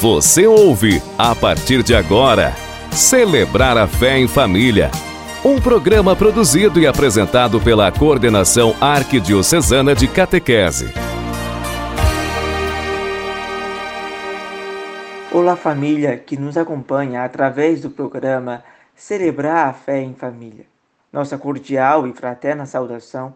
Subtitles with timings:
[0.00, 2.52] Você ouve, a partir de agora,
[2.92, 4.90] Celebrar a Fé em Família.
[5.42, 10.92] Um programa produzido e apresentado pela Coordenação Arquidiocesana de Catequese.
[15.32, 18.62] Olá, família que nos acompanha através do programa
[18.94, 20.66] Celebrar a Fé em Família.
[21.10, 23.34] Nossa cordial e fraterna saudação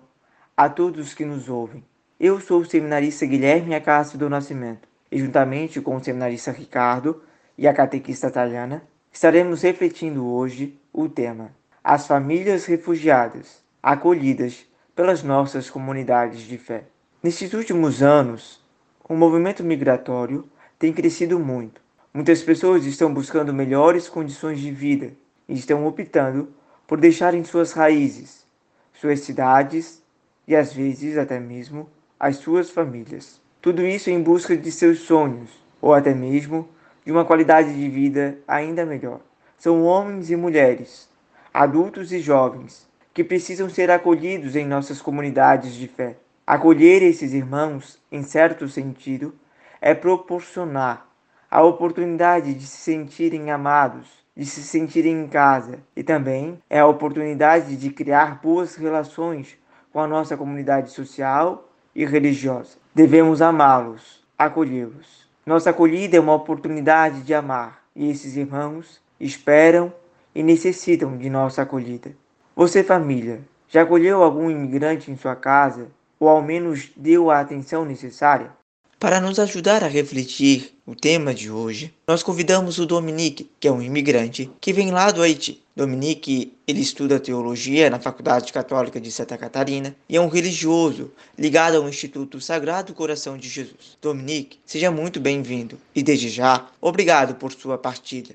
[0.54, 1.82] a todos que nos ouvem.
[2.20, 7.22] Eu sou o seminarista Guilherme Acácio do Nascimento e juntamente com o seminarista Ricardo
[7.58, 11.52] e a catequista Taliana, estaremos refletindo hoje o tema
[11.82, 16.84] As famílias refugiadas, acolhidas pelas nossas comunidades de fé.
[17.22, 18.60] Nestes últimos anos,
[19.08, 21.80] o movimento migratório tem crescido muito.
[22.12, 25.12] Muitas pessoas estão buscando melhores condições de vida
[25.48, 26.48] e estão optando
[26.86, 28.44] por deixarem suas raízes,
[28.92, 30.02] suas cidades
[30.46, 31.88] e às vezes até mesmo
[32.18, 33.40] as suas famílias.
[33.62, 35.50] Tudo isso em busca de seus sonhos,
[35.82, 36.66] ou até mesmo
[37.04, 39.20] de uma qualidade de vida ainda melhor.
[39.58, 41.10] São homens e mulheres,
[41.52, 46.16] adultos e jovens, que precisam ser acolhidos em nossas comunidades de fé.
[46.46, 49.34] Acolher esses irmãos, em certo sentido,
[49.78, 51.06] é proporcionar
[51.50, 56.86] a oportunidade de se sentirem amados, de se sentirem em casa, e também é a
[56.86, 59.58] oportunidade de criar boas relações
[59.92, 62.78] com a nossa comunidade social e religiosa.
[62.94, 65.28] Devemos amá-los, acolhê-los.
[65.44, 69.92] Nossa acolhida é uma oportunidade de amar, e esses irmãos esperam
[70.34, 72.12] e necessitam de nossa acolhida.
[72.54, 75.88] Você, família, já acolheu algum imigrante em sua casa
[76.18, 78.52] ou ao menos deu a atenção necessária?
[79.00, 83.72] Para nos ajudar a refletir o tema de hoje, nós convidamos o Dominique, que é
[83.72, 85.62] um imigrante que vem lá do Haiti.
[85.74, 91.78] Dominique, ele estuda teologia na Faculdade Católica de Santa Catarina e é um religioso ligado
[91.78, 93.96] ao Instituto Sagrado Coração de Jesus.
[94.02, 98.34] Dominique, seja muito bem-vindo e desde já, obrigado por sua partida.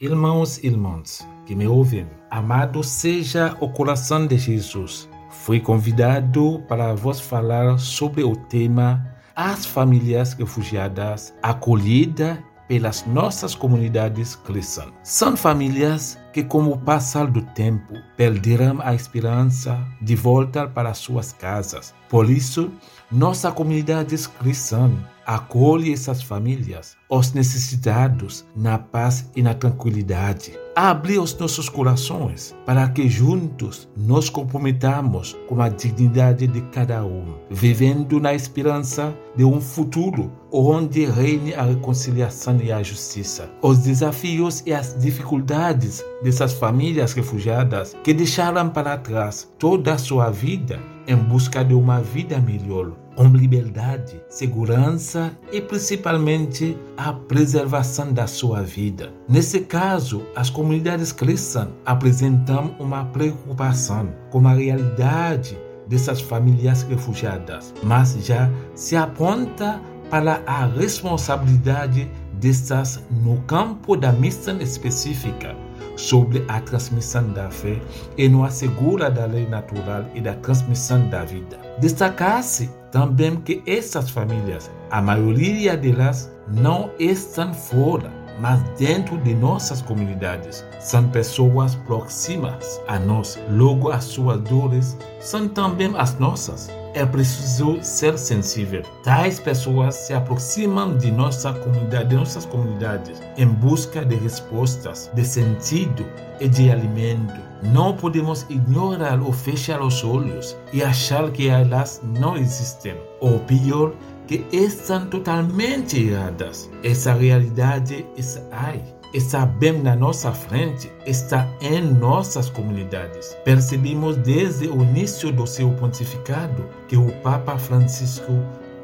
[0.00, 5.08] Irmãos e irmãs que me ouvem, amado seja o coração de Jesus.
[5.30, 12.36] Fui convidado para vos falar sobre o tema as famílias refugiadas acolhidas
[12.68, 14.92] pelas nossas comunidades cristãs.
[15.02, 21.32] São famílias que, com o passar do tempo, perderam a esperança de voltar para suas
[21.32, 21.94] casas.
[22.06, 22.70] Por isso,
[23.10, 24.92] nossa comunidade cristã
[25.34, 30.58] acolhe essas famílias, os necessitados, na paz e na tranquilidade.
[30.74, 37.36] Abre os nossos corações para que juntos nos comprometamos com a dignidade de cada um,
[37.48, 43.48] vivendo na esperança de um futuro onde reine a reconciliação e a justiça.
[43.62, 50.28] Os desafios e as dificuldades dessas famílias refugiadas que deixaram para trás toda a sua
[50.28, 58.28] vida em busca de uma vida melhor, com liberdade, segurança e principalmente a preservação da
[58.28, 59.12] sua vida.
[59.28, 68.16] Nesse caso, as comunidades cristãs apresentam uma preocupação com a realidade dessas famílias refugiadas, mas
[68.24, 75.56] já se aponta para a responsabilidade dessas no campo da missão específica
[76.00, 77.80] sobre a transmissão da fé
[78.16, 81.58] e não assegura da lei natural e da transmissão da vida.
[81.78, 89.82] Destacar-se também que essas famílias, a maioria delas, não estão fora, mas dentro de nossas
[89.82, 90.64] comunidades.
[90.80, 97.78] São pessoas próximas a nós, logo as suas dores são também as nossas é preciso
[97.82, 98.82] ser sensível.
[99.02, 105.24] Tais pessoas se aproximam de nossa comunidade, de nossas comunidades, em busca de respostas, de
[105.24, 106.04] sentido
[106.40, 107.40] e de alimento.
[107.62, 112.96] Não podemos ignorar ou fechar os olhos e achar que elas não existem.
[113.20, 113.92] Ou pior,
[114.26, 116.70] que estão totalmente erradas.
[116.82, 123.36] Essa realidade está aí está bem na nossa frente, está em nossas comunidades.
[123.44, 128.32] Percebemos desde o início do seu pontificado que o Papa Francisco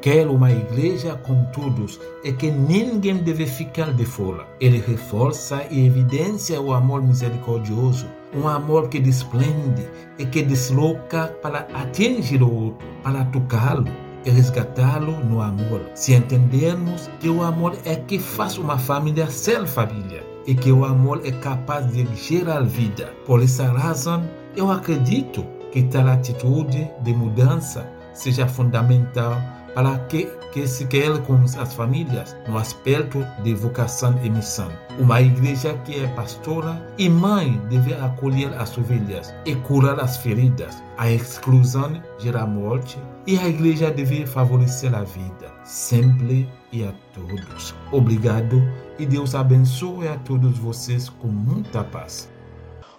[0.01, 4.45] quer uma igreja com todos e que ninguém deve ficar de fora.
[4.59, 9.87] Ele reforça e evidencia o amor misericordioso, um amor que desplende
[10.19, 15.81] e que desloca para atingir o outro, para tocá-lo e resgatá-lo no amor.
[15.95, 20.85] Se entendermos que o amor é que faz uma família ser família e que o
[20.85, 23.13] amor é capaz de gerar vida.
[23.25, 24.23] Por essa razão,
[24.55, 29.37] eu acredito que tal atitude de mudança seja fundamental
[29.77, 34.71] para que, que se quer com as famílias no aspecto de vocação e missão.
[34.97, 40.81] Uma igreja que é pastora e mãe deve acolher as ovelhas e curar as feridas.
[40.97, 42.97] A exclusão gera morte
[43.27, 47.75] e a igreja deve favorecer a vida, sempre e a todos.
[47.91, 48.59] Obrigado
[48.97, 52.27] e Deus abençoe a todos vocês com muita paz.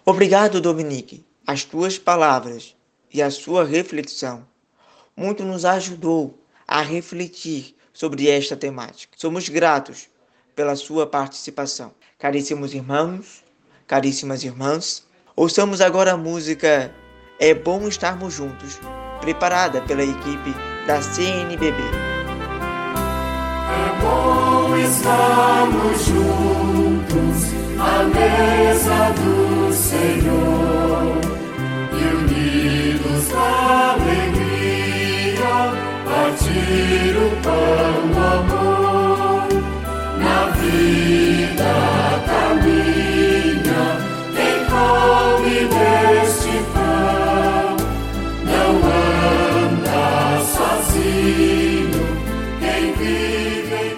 [0.06, 1.26] Obrigado, Dominique.
[1.44, 2.76] As tuas palavras
[3.12, 4.46] e a sua reflexão
[5.16, 9.14] muito nos ajudou a refletir sobre esta temática.
[9.16, 10.08] Somos gratos
[10.54, 11.92] pela sua participação.
[12.18, 13.42] Caríssimos irmãos,
[13.86, 16.94] caríssimas irmãs, ouçamos agora a música
[17.40, 18.78] É Bom Estarmos Juntos,
[19.20, 20.54] preparada pela equipe
[20.86, 21.82] da CNBB.
[23.70, 27.48] É bom estarmos juntos
[27.80, 31.17] à mesa do Senhor
[36.70, 39.48] o pão amor
[40.18, 41.72] na vida
[44.34, 47.76] quem come deste pão
[48.44, 48.70] não
[49.64, 52.02] anda sozinho
[52.60, 53.96] quem vive em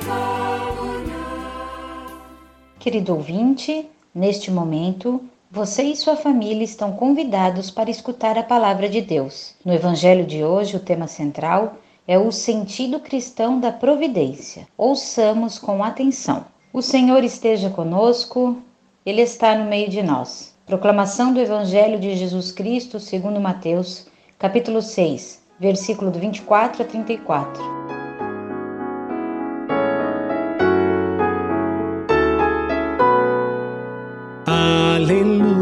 [2.78, 5.20] Querido ouvinte, neste momento,
[5.50, 9.56] você e sua família estão convidados para escutar a palavra de Deus.
[9.64, 11.74] No Evangelho de hoje, o tema central
[12.10, 14.66] é o sentido cristão da providência.
[14.76, 16.44] Ouçamos com atenção.
[16.72, 18.60] O Senhor esteja conosco,
[19.06, 20.52] Ele está no meio de nós.
[20.66, 24.08] Proclamação do Evangelho de Jesus Cristo segundo Mateus,
[24.40, 27.62] capítulo 6, versículo do 24 a 34.
[34.46, 35.59] Aleluia,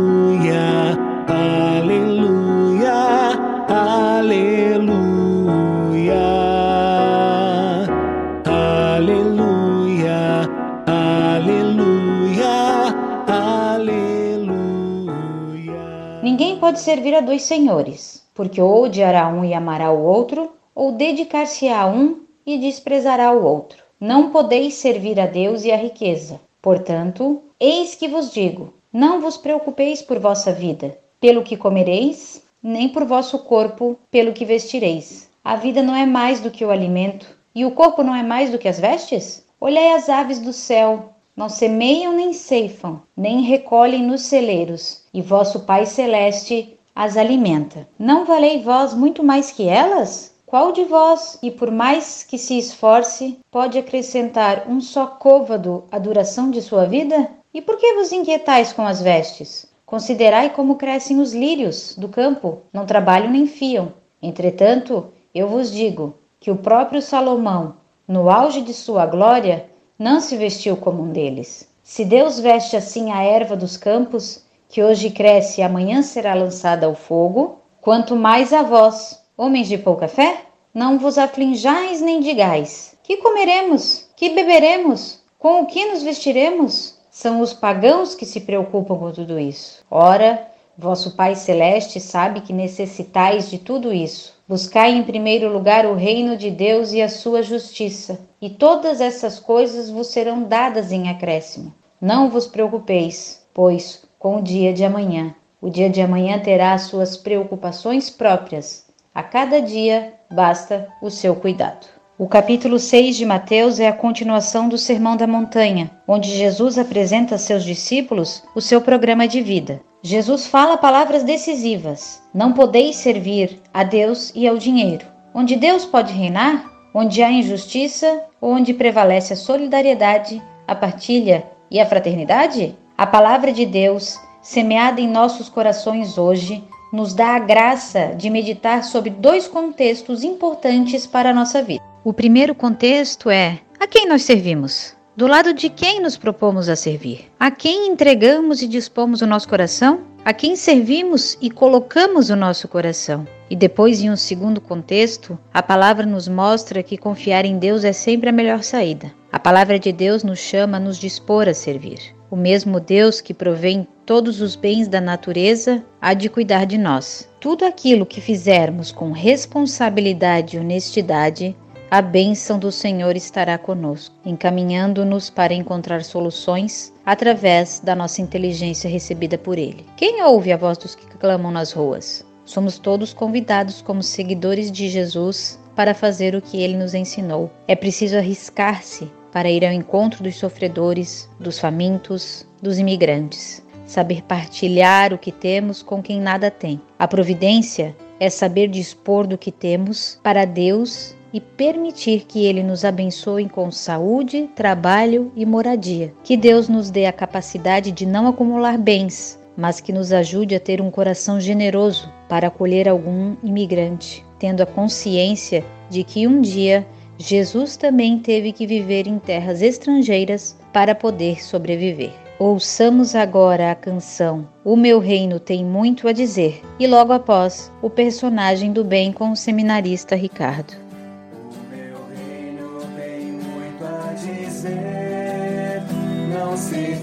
[16.68, 21.80] pode servir a dois senhores, porque ou odiará um e amará o outro, ou dedicar-se-á
[21.80, 23.82] a um e desprezará o outro.
[23.98, 26.38] Não podeis servir a Deus e a riqueza.
[26.60, 32.90] Portanto, eis que vos digo: não vos preocupeis por vossa vida, pelo que comereis, nem
[32.90, 35.30] por vosso corpo, pelo que vestireis.
[35.42, 38.50] A vida não é mais do que o alimento, e o corpo não é mais
[38.50, 39.42] do que as vestes?
[39.58, 45.60] Olhai as aves do céu, não semeiam nem ceifam, nem recolhem nos celeiros, e vosso
[45.60, 47.88] Pai celeste as alimenta.
[47.96, 50.34] Não valei vós muito mais que elas?
[50.44, 55.98] Qual de vós, e por mais que se esforce, pode acrescentar um só côvado à
[56.00, 57.30] duração de sua vida?
[57.54, 59.64] E por que vos inquietais com as vestes?
[59.86, 63.92] Considerai como crescem os lírios do campo, não trabalham nem fiam.
[64.20, 67.76] Entretanto, eu vos digo que o próprio Salomão,
[68.08, 71.68] no auge de sua glória, não se vestiu como um deles.
[71.82, 76.86] Se Deus veste assim a erva dos campos, que hoje cresce e amanhã será lançada
[76.86, 80.42] ao fogo, quanto mais a vós, homens de pouca fé?
[80.72, 84.08] Não vos aflinjais nem digais: que comeremos?
[84.14, 85.20] Que beberemos?
[85.38, 86.98] Com o que nos vestiremos?
[87.10, 89.84] São os pagãos que se preocupam com tudo isso.
[89.90, 90.46] Ora,
[90.78, 94.38] vosso Pai Celeste sabe que necessitais de tudo isso.
[94.46, 99.40] Buscai em primeiro lugar o reino de Deus e a sua justiça, e todas essas
[99.40, 101.74] coisas vos serão dadas em acréscimo.
[102.00, 105.34] Não vos preocupeis, pois, com o dia de amanhã.
[105.60, 108.86] O dia de amanhã terá as suas preocupações próprias.
[109.12, 111.88] A cada dia basta o seu cuidado.
[112.16, 117.34] O capítulo 6 de Mateus é a continuação do Sermão da Montanha, onde Jesus apresenta
[117.34, 119.80] a seus discípulos o seu programa de vida.
[120.02, 125.04] Jesus fala palavras decisivas: Não podeis servir a Deus e ao dinheiro.
[125.34, 131.86] Onde Deus pode reinar, onde há injustiça, onde prevalece a solidariedade, a partilha e a
[131.86, 132.76] fraternidade?
[132.96, 136.62] A palavra de Deus, semeada em nossos corações hoje,
[136.92, 141.82] nos dá a graça de meditar sobre dois contextos importantes para a nossa vida.
[142.04, 144.97] O primeiro contexto é: a quem nós servimos?
[145.18, 147.24] Do lado de quem nos propomos a servir?
[147.40, 150.02] A quem entregamos e dispomos o nosso coração?
[150.24, 153.26] A quem servimos e colocamos o nosso coração?
[153.50, 157.92] E depois, em um segundo contexto, a palavra nos mostra que confiar em Deus é
[157.92, 159.12] sempre a melhor saída.
[159.32, 161.98] A palavra de Deus nos chama a nos dispor a servir.
[162.30, 167.28] O mesmo Deus que provém todos os bens da natureza há de cuidar de nós.
[167.40, 171.56] Tudo aquilo que fizermos com responsabilidade e honestidade
[171.90, 179.38] a bênção do Senhor estará conosco, encaminhando-nos para encontrar soluções através da nossa inteligência recebida
[179.38, 179.86] por Ele.
[179.96, 182.26] Quem ouve a voz dos que clamam nas ruas?
[182.44, 187.50] Somos todos convidados como seguidores de Jesus para fazer o que ele nos ensinou.
[187.66, 193.62] É preciso arriscar-se para ir ao encontro dos sofredores, dos famintos, dos imigrantes.
[193.86, 196.80] Saber partilhar o que temos com quem nada tem.
[196.98, 202.84] A providência é saber dispor do que temos para Deus e permitir que Ele nos
[202.84, 206.12] abençoe com saúde, trabalho e moradia.
[206.22, 210.60] Que Deus nos dê a capacidade de não acumular bens, mas que nos ajude a
[210.60, 216.86] ter um coração generoso para acolher algum imigrante, tendo a consciência de que um dia
[217.18, 222.12] Jesus também teve que viver em terras estrangeiras para poder sobreviver.
[222.38, 227.90] Ouçamos agora a canção O Meu Reino Tem Muito a Dizer e logo após o
[227.90, 230.87] personagem do bem com o seminarista Ricardo.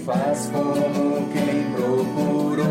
[0.05, 2.65] Faz como quem procurou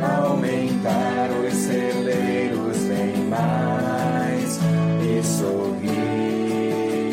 [0.00, 4.60] aumentar os celeiros bem mais
[5.02, 7.10] e sorrir.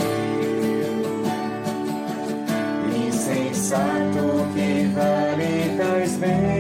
[3.08, 6.59] Insensato que vale tais bens,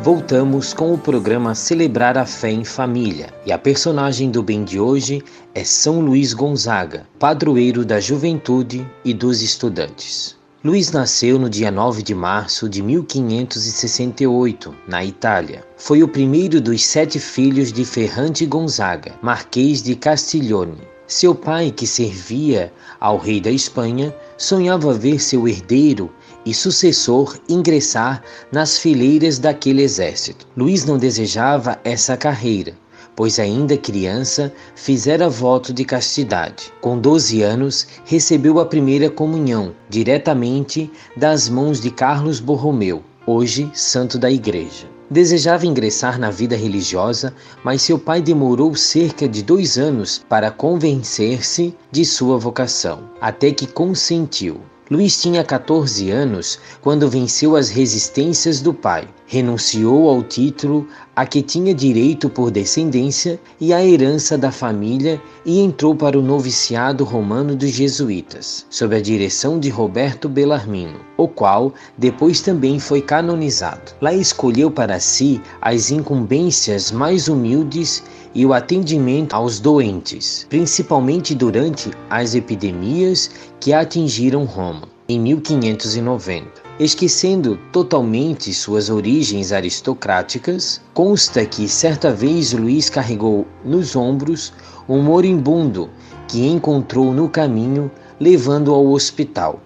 [0.00, 4.78] Voltamos com o programa Celebrar a Fé em Família e a personagem do bem de
[4.78, 5.20] hoje
[5.52, 10.36] é São Luís Gonzaga, padroeiro da juventude e dos estudantes.
[10.64, 15.64] Luís nasceu no dia 9 de março de 1568, na Itália.
[15.76, 20.78] Foi o primeiro dos sete filhos de Ferrante Gonzaga, Marquês de Castiglione.
[21.08, 26.08] Seu pai, que servia ao rei da Espanha, sonhava ver seu herdeiro
[26.44, 30.46] e sucessor ingressar nas fileiras daquele exército.
[30.56, 32.74] Luís não desejava essa carreira,
[33.14, 36.72] pois ainda criança fizera voto de castidade.
[36.80, 44.18] Com 12 anos, recebeu a primeira comunhão diretamente das mãos de Carlos Borromeu, hoje santo
[44.18, 44.86] da igreja.
[45.10, 51.74] Desejava ingressar na vida religiosa, mas seu pai demorou cerca de dois anos para convencer-se
[51.90, 54.60] de sua vocação, até que consentiu.
[54.90, 59.06] Luís tinha 14 anos quando venceu as resistências do pai.
[59.26, 65.60] Renunciou ao título a que tinha direito por descendência e à herança da família e
[65.60, 71.74] entrou para o noviciado romano dos jesuítas, sob a direção de Roberto Bellarmino, o qual
[71.98, 73.92] depois também foi canonizado.
[74.00, 78.02] Lá escolheu para si as incumbências mais humildes
[78.34, 83.30] e o atendimento aos doentes, principalmente durante as epidemias
[83.60, 86.68] que atingiram Roma em 1590.
[86.78, 94.52] Esquecendo totalmente suas origens aristocráticas, consta que certa vez Luís carregou nos ombros
[94.88, 95.90] um moribundo
[96.28, 99.60] que encontrou no caminho, levando ao hospital.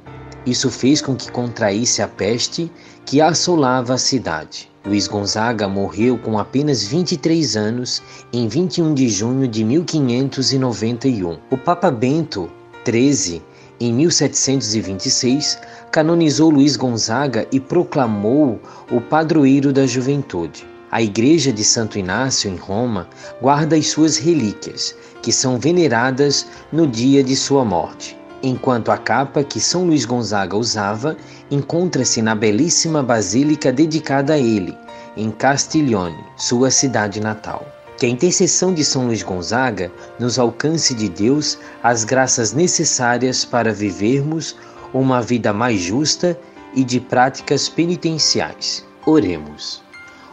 [0.46, 2.72] Isso fez com que contraísse a peste
[3.04, 4.71] que assolava a cidade.
[4.84, 11.38] Luís Gonzaga morreu com apenas 23 anos em 21 de junho de 1591.
[11.50, 12.50] O Papa Bento
[12.84, 13.40] XIII,
[13.78, 15.58] em 1726,
[15.92, 18.60] canonizou Luís Gonzaga e proclamou
[18.90, 20.66] o padroeiro da juventude.
[20.90, 23.08] A Igreja de Santo Inácio, em Roma,
[23.40, 29.44] guarda as suas relíquias, que são veneradas no dia de sua morte, enquanto a capa
[29.44, 31.16] que São Luís Gonzaga usava
[31.50, 34.76] encontra-se na belíssima basílica dedicada a ele,
[35.16, 37.66] em Castiglione, sua cidade natal.
[37.96, 43.72] Que a intercessão de São Luís Gonzaga nos alcance de Deus as graças necessárias para
[43.72, 44.56] vivermos
[44.92, 46.38] uma vida mais justa
[46.74, 48.84] e de práticas penitenciais.
[49.06, 49.82] Oremos.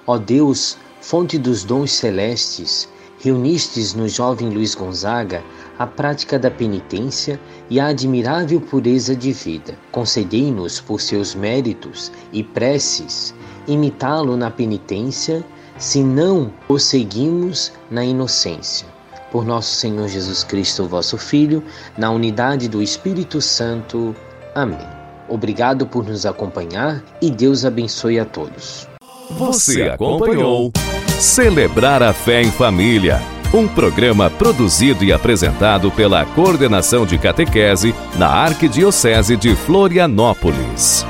[0.07, 2.89] Ó Deus, fonte dos dons celestes,
[3.19, 5.43] reunistes no jovem Luís Gonzaga
[5.79, 9.75] a prática da penitência e a admirável pureza de vida.
[9.91, 13.33] Concedei-nos, por seus méritos e preces,
[13.67, 15.43] imitá-lo na penitência,
[15.77, 18.87] se não o seguimos na inocência.
[19.31, 21.63] Por nosso Senhor Jesus Cristo, vosso Filho,
[21.97, 24.13] na unidade do Espírito Santo.
[24.53, 24.85] Amém.
[25.29, 28.87] Obrigado por nos acompanhar e Deus abençoe a todos.
[29.31, 30.71] Você acompanhou
[31.19, 33.21] Celebrar a Fé em Família,
[33.53, 41.05] um programa produzido e apresentado pela Coordenação de Catequese na Arquidiocese de Florianópolis.